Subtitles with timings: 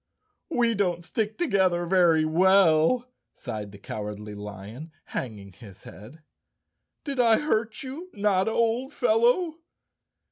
[0.49, 6.23] "We don't stick together very well," sighed the Cowardly Lion, hanging his head.
[7.03, 9.57] "Did I hurt you, Notta, old fellow?"